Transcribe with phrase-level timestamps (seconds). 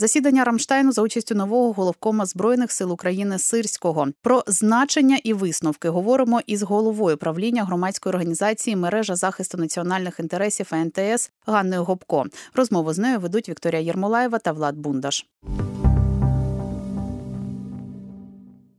[0.00, 6.40] Засідання Рамштайну за участю нового головкома збройних сил України Сирського про значення і висновки говоримо
[6.46, 12.26] із головою правління громадської організації мережа захисту національних інтересів НТС Ганною Гопко.
[12.54, 15.26] Розмову з нею ведуть Вікторія Єрмолаєва та Влад Бундаш.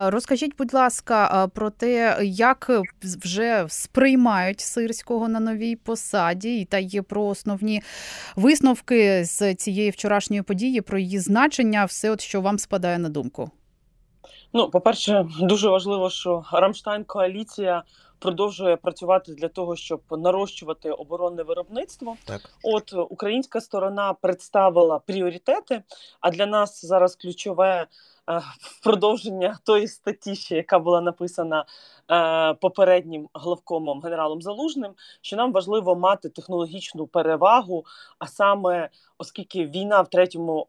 [0.01, 2.71] Розкажіть, будь ласка, про те, як
[3.01, 7.81] вже сприймають сирського на новій посаді, та є про основні
[8.35, 13.51] висновки з цієї вчорашньої події, про її значення, все, от що вам спадає на думку.
[14.53, 17.83] Ну, по-перше, дуже важливо, що Рамштайн коаліція
[18.19, 22.15] продовжує працювати для того, щоб нарощувати оборонне виробництво.
[22.25, 25.83] Так, от українська сторона представила пріоритети.
[26.21, 27.87] А для нас зараз ключове Е,
[28.37, 31.65] в продовження тої статті, ще яка була написана
[32.11, 37.85] е, попереднім главкомом генералом Залужним, що нам важливо мати технологічну перевагу,
[38.19, 40.67] а саме оскільки війна в третьому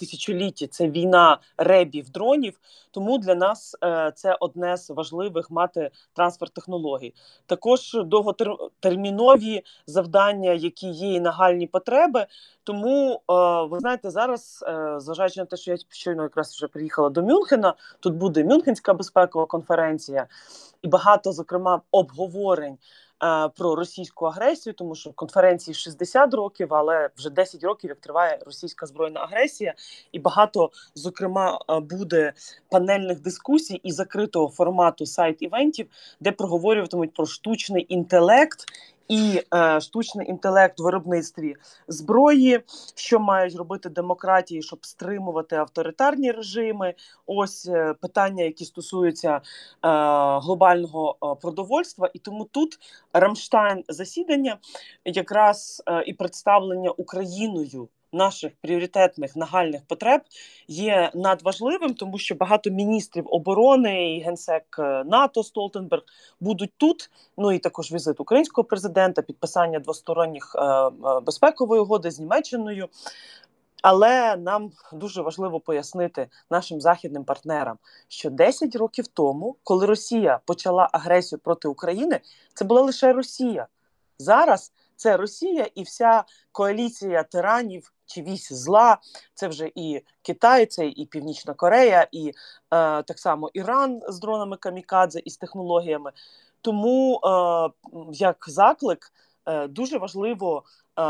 [0.00, 6.48] тисячолітті це війна ребів дронів, тому для нас е, це одне з важливих мати трансфер
[6.48, 7.14] технологій.
[7.46, 12.26] Також довготермінові завдання, які є і нагальні потреби.
[12.64, 13.34] Тому е,
[13.70, 17.74] ви знаєте, зараз, е, зважаючи на те, що я щойно якраз вже приїхала до Мюнхена,
[18.00, 20.26] тут буде Мюнхенська безпекова конференція,
[20.82, 22.78] і багато зокрема обговорень
[23.24, 28.38] Е, про російську агресію, тому що конференції 60 років, але вже 10 років як триває
[28.46, 29.74] російська збройна агресія,
[30.12, 32.32] і багато зокрема е, буде
[32.70, 35.86] панельних дискусій і закритого формату сайт івентів,
[36.20, 38.64] де проговорюватимуть про штучний інтелект
[39.08, 41.56] і е, штучний інтелект в виробництві.
[41.88, 42.60] Зброї,
[42.94, 46.94] що мають робити демократії, щоб стримувати авторитарні режими.
[47.26, 49.40] Ось е, питання, які стосуються е,
[50.38, 52.78] глобального е, продовольства, і тому тут
[53.12, 54.58] Рамштайн засідання
[55.04, 60.20] якраз е, і представлення Україною наших пріоритетних нагальних потреб
[60.68, 66.02] є надважливим, тому що багато міністрів оборони і генсек е, НАТО Столтенберг
[66.40, 67.10] будуть тут.
[67.38, 70.90] Ну і також візит українського президента, підписання двосторонніх е, е,
[71.26, 72.88] безпекової угоди з Німеччиною.
[73.82, 80.88] Але нам дуже важливо пояснити нашим західним партнерам, що 10 років тому, коли Росія почала
[80.92, 82.20] агресію проти України,
[82.54, 83.66] це була лише Росія.
[84.18, 88.98] Зараз це Росія і вся коаліція тиранів чи вісь зла.
[89.34, 92.32] Це вже і Китай, це і Північна Корея, і е,
[93.02, 96.12] так само Іран з дронами Камікадзе і з технологіями.
[96.60, 97.70] Тому е,
[98.12, 99.12] як заклик
[99.46, 100.62] е, дуже важливо
[100.98, 101.02] е,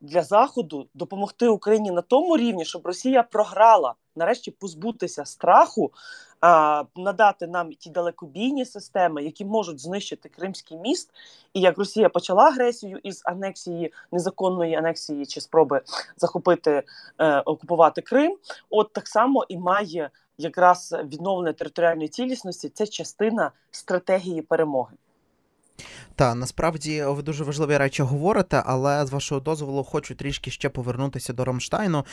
[0.00, 5.92] для Заходу допомогти Україні на тому рівні, щоб Росія програла, нарешті позбутися страху,
[6.40, 11.10] а, надати нам ті далекобійні системи, які можуть знищити Кримський міст.
[11.54, 15.80] І як Росія почала агресію із анексії незаконної анексії чи спроби
[16.16, 16.82] захопити
[17.18, 18.36] е, окупувати Крим,
[18.70, 22.68] от так само і має якраз відновлення територіальної цілісності.
[22.68, 24.96] Це частина стратегії перемоги.
[26.14, 31.32] Та насправді ви дуже важливі речі говорите, але з вашого дозволу хочу трішки ще повернутися
[31.32, 32.04] до Рамштайну,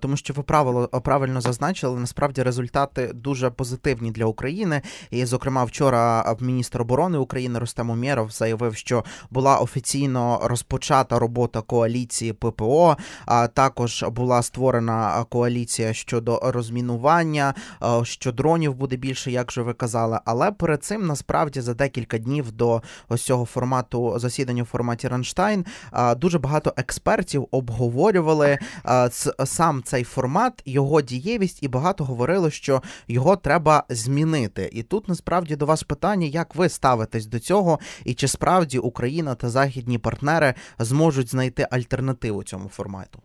[0.00, 2.00] тому що ви правило правильно зазначили.
[2.00, 4.82] Насправді результати дуже позитивні для України.
[5.10, 12.32] І, зокрема, вчора міністр оборони України Рустем Умєров заявив, що була офіційно розпочата робота коаліції
[12.32, 12.96] ППО.
[13.26, 17.54] А також була створена коаліція щодо розмінування,
[18.02, 20.20] що дронів буде більше, як же ви казали.
[20.24, 22.82] Але перед цим насправді за декілька днів до
[23.14, 25.64] ось цього формату засідання в форматі Ранштайн.
[26.16, 28.58] Дуже багато експертів обговорювали
[29.44, 34.70] сам цей формат, його дієвість, і багато говорили, що його треба змінити.
[34.72, 39.34] І тут насправді до вас питання, як ви ставитесь до цього, і чи справді Україна
[39.34, 43.23] та західні партнери зможуть знайти альтернативу цьому формату?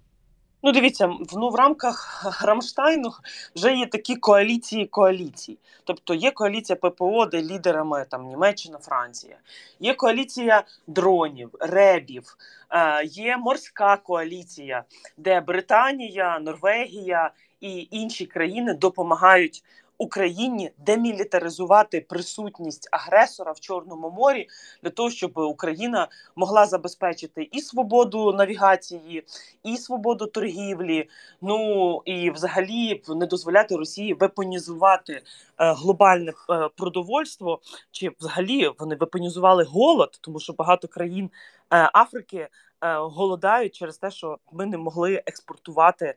[0.64, 3.12] Ну, дивіться, ну в рамках Рамштайну
[3.56, 5.58] вже є такі коаліції коаліцій.
[5.84, 9.38] Тобто є коаліція ППО, де лідерами там Німеччина, Франція,
[9.80, 12.38] є коаліція дронів, ребів,
[12.70, 14.84] е, є морська коаліція,
[15.18, 17.32] де Британія, Норвегія
[17.62, 19.64] і інші країни допомагають
[20.02, 24.48] Україні демілітаризувати присутність агресора в Чорному морі
[24.84, 29.24] для того, щоб Україна могла забезпечити і свободу навігації,
[29.64, 31.10] і свободу торгівлі.
[31.42, 35.22] Ну і взагалі не дозволяти Росії вепонізувати е,
[35.58, 37.60] глобальне е, продовольство,
[37.92, 41.30] чи взагалі вони вепонізували голод, тому що багато країн
[41.74, 42.48] е, Африки.
[42.82, 46.16] Е, голодають через те, що ми не могли експортувати е,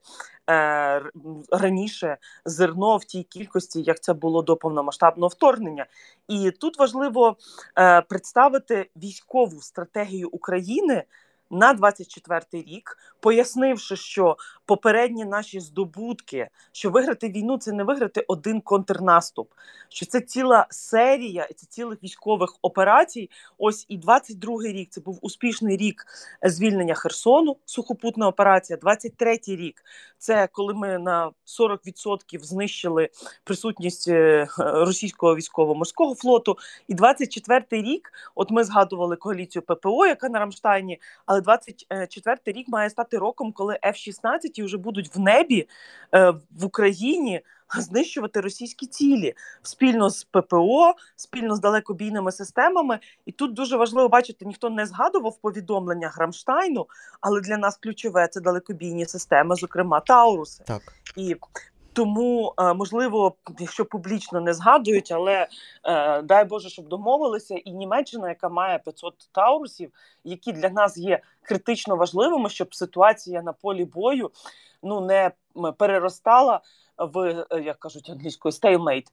[1.50, 5.87] раніше зерно в тій кількості, як це було до повномасштабного вторгнення.
[6.29, 7.37] І тут важливо
[7.79, 11.05] е, представити військову стратегію України
[11.52, 18.60] на 24-й рік, пояснивши, що попередні наші здобутки, що виграти війну це не виграти один
[18.60, 19.52] контрнаступ,
[19.88, 23.31] що це ціла серія, це цілих військових операцій.
[23.58, 26.06] Ось і 22-й рік це був успішний рік
[26.43, 28.78] звільнення Херсону, сухопутна операція.
[28.78, 29.82] 23-й рік
[30.19, 33.08] це коли ми на 40% знищили
[33.44, 36.56] присутність е, російського військово-морського флоту.
[36.88, 42.91] І 24-й рік, от ми згадували коаліцію ППО, яка на Рамштайні, але 24-й рік має
[42.91, 45.69] стати роком, коли F-16 вже будуть в небі
[46.15, 47.41] е, в Україні.
[47.79, 54.44] Знищувати російські цілі спільно з ППО, спільно з далекобійними системами, і тут дуже важливо бачити,
[54.44, 56.87] ніхто не згадував повідомлення Грамштайну,
[57.21, 60.65] але для нас ключове це далекобійні системи, зокрема Тауруси.
[60.67, 60.83] Так
[61.17, 61.37] І
[61.93, 65.49] тому е, можливо, якщо публічно не згадують, але
[65.85, 69.93] е, дай Боже, щоб домовилися, і Німеччина, яка має 500 таурусів,
[70.25, 74.31] які для нас є критично важливими, щоб ситуація на полі бою
[74.83, 75.31] ну не
[75.79, 76.61] переростала
[76.99, 79.06] в е, як кажуть англійською stalemate,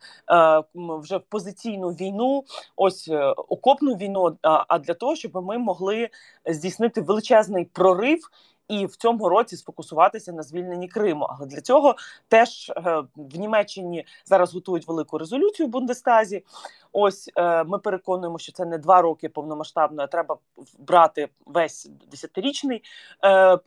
[1.02, 2.44] вже в позиційну війну,
[2.76, 4.38] ось окопну війну.
[4.42, 6.10] А для того, щоб ми могли
[6.46, 8.30] здійснити величезний прорив
[8.70, 11.28] і в цьому році сфокусуватися на звільненні Криму.
[11.30, 11.96] Але для цього
[12.28, 16.44] теж е, в Німеччині зараз готують велику резолюцію в Бундестазі.
[16.92, 20.38] Ось е, ми переконуємо, що це не два роки повномасштабно, а треба
[20.80, 22.84] брати весь десятирічний
[23.26, 23.58] е,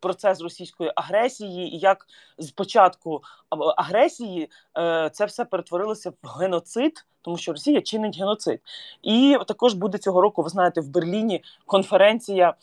[0.00, 2.06] процес російської агресії, і як
[2.38, 3.22] з початку
[3.76, 4.50] агресії
[5.12, 7.04] це все перетворилося в геноцид.
[7.22, 8.60] Тому що Росія чинить геноцид,
[9.02, 10.42] і також буде цього року.
[10.42, 12.54] Ви знаєте, в Берліні конференція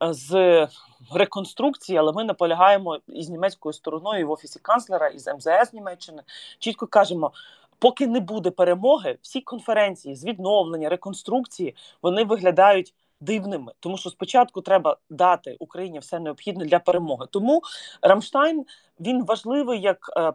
[0.00, 0.68] з
[1.14, 6.22] реконструкції, але ми наполягаємо із німецькою стороною в офісі канцлера, із МЗС Німеччини.
[6.58, 7.32] Чітко кажемо.
[7.78, 14.60] Поки не буде перемоги, всі конференції з відновлення, реконструкції вони виглядають дивними, тому що спочатку
[14.60, 17.26] треба дати Україні все необхідне для перемоги.
[17.30, 17.62] Тому
[18.02, 18.64] Рамштайн
[19.00, 20.32] він важливий як е,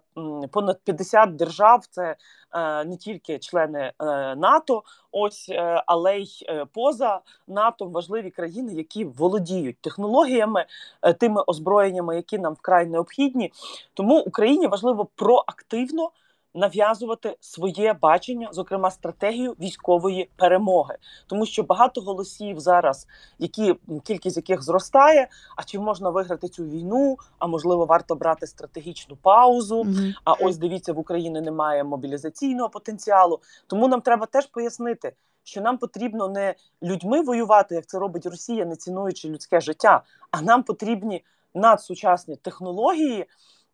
[0.51, 1.85] понад 50 держав.
[1.89, 2.15] Це
[2.53, 3.91] е, не тільки члени е,
[4.35, 5.51] НАТО, ось
[5.85, 10.65] але й поза НАТО важливі країни, які володіють технологіями,
[11.19, 13.51] тими озброєннями, які нам вкрай необхідні.
[13.93, 16.11] Тому Україні важливо проактивно
[16.53, 23.07] нав'язувати своє бачення, зокрема стратегію військової перемоги, тому що багато голосів зараз,
[23.39, 25.27] які кількість яких зростає.
[25.57, 27.17] А чи можна виграти цю війну?
[27.39, 29.83] А можливо, варто брати стратегічну паузу.
[29.83, 30.13] Mm-hmm.
[30.23, 33.39] А ось дивіться, в Україні немає мобілізаційного потенціалу.
[33.67, 35.13] Тому нам треба теж пояснити.
[35.43, 40.41] Що нам потрібно не людьми воювати, як це робить Росія, не цінуючи людське життя, а
[40.41, 43.27] нам потрібні надсучасні технології,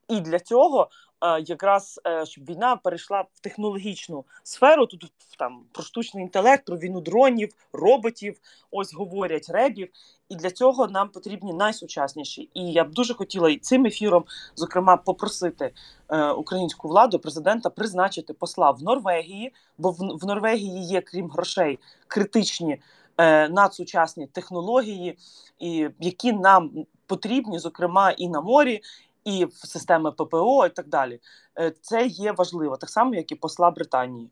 [0.07, 0.89] і для цього
[1.21, 4.85] якраз е, щоб війна перейшла в технологічну сферу.
[4.85, 8.39] Тут там про штучний інтелект, про війну дронів, роботів,
[8.71, 9.89] ось говорять ребів.
[10.29, 12.49] І для цього нам потрібні найсучасніші.
[12.53, 14.25] І я б дуже хотіла і цим ефіром,
[14.55, 15.71] зокрема, попросити
[16.09, 22.81] е, українську владу, президента призначити посла в Норвегії, бо в, Норвегії є, крім грошей, критичні
[23.17, 25.17] е, надсучасні технології,
[25.59, 28.81] і які нам потрібні, зокрема, і на морі,
[29.27, 31.19] і в системи ППО, і так далі.
[31.59, 34.29] Е, це є важливо, так само, як і посла Британії.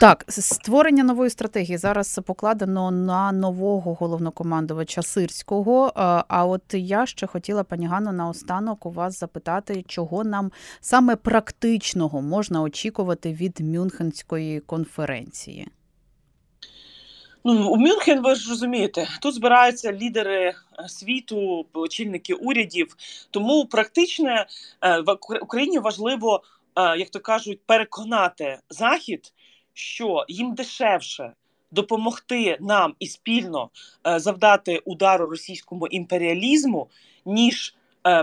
[0.00, 5.86] Так, створення нової стратегії зараз покладено на нового головнокомандувача Сирського.
[5.86, 5.92] Е,
[6.28, 12.22] а от я ще хотіла, пані Ганно, наостанок у вас запитати, чого нам саме практичного
[12.22, 15.68] можна очікувати від Мюнхенської конференції.
[17.44, 22.96] Ну у Мюнхен, ви ж розумієте, тут збираються лідери е, світу, очільники урядів.
[23.30, 24.46] Тому практичне
[24.82, 26.42] е, в Україні важливо,
[26.76, 29.32] е, як то кажуть, переконати захід,
[29.74, 31.32] що їм дешевше
[31.70, 33.70] допомогти нам і спільно
[34.04, 36.88] завдати удару російському імперіалізму,
[37.26, 37.74] ніж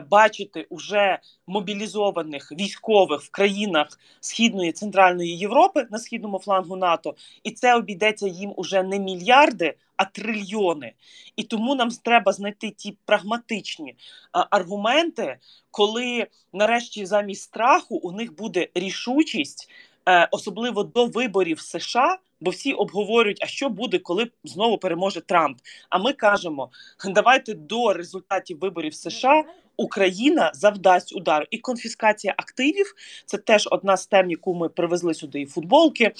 [0.10, 3.88] бачити уже мобілізованих військових в країнах
[4.20, 10.06] Східної Центральної Європи на східному флангу НАТО, і це обійдеться їм уже не мільярди, а
[10.06, 10.94] трильйони.
[11.36, 13.96] І тому нам треба знайти ті прагматичні
[14.32, 15.38] аргументи,
[15.72, 19.70] коли нарешті замість страху у них буде рішучість,
[20.10, 22.18] е, особливо до виборів США.
[22.42, 25.58] Бо всі обговорюють, а що буде, коли знову переможе Трамп.
[25.90, 26.70] А ми кажемо,
[27.06, 29.44] давайте до результатів виборів США
[29.80, 32.94] Україна завдасть удар і конфіскація активів.
[33.26, 36.12] Це теж одна з тем, яку ми привезли сюди і футболки,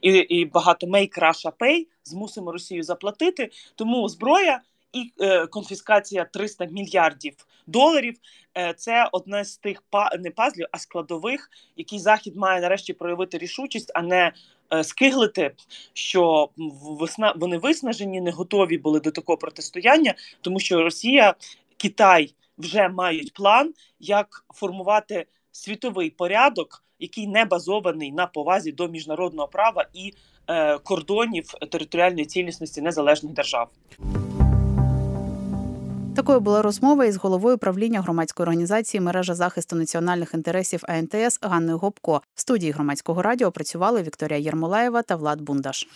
[0.00, 3.50] і і багато make Russia pay, змусимо Росію заплатити.
[3.74, 4.60] Тому зброя
[4.92, 7.34] і е, конфіскація 300 мільярдів
[7.66, 8.14] доларів.
[8.58, 13.38] Е, це одне з тих па не пазлів, а складових, які захід має нарешті проявити
[13.38, 14.32] рішучість, а не
[14.72, 15.54] е, скиглити,
[15.92, 16.48] що
[17.00, 21.34] весна вони виснажені, не готові були до такого протистояння, тому що Росія,
[21.76, 29.48] Китай вже мають план, як формувати світовий порядок, який не базований на повазі до міжнародного
[29.48, 30.12] права і
[30.46, 33.70] е, кордонів територіальної цілісності незалежних держав.
[36.18, 42.22] Такою була розмова із головою правління громадської організації мережа захисту національних інтересів АНТС Ганною Гопко.
[42.34, 45.88] В студії громадського радіо працювали Вікторія Єрмолаєва та Влад Бундаш.